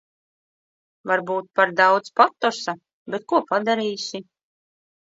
Varbūt 1.11 1.51
par 1.59 1.75
daudz 1.81 2.11
patosa, 2.23 2.77
bet 3.17 3.31
ko 3.35 3.45
padarīsi. 3.55 4.29